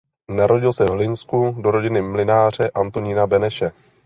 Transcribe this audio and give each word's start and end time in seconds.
Narodil 0.29 0.73
se 0.73 0.85
v 0.85 0.89
Hlinsku 0.89 1.55
do 1.61 1.71
rodiny 1.71 2.01
mlynáře 2.01 2.69
Antonína 2.69 3.27
Beneše. 3.27 3.71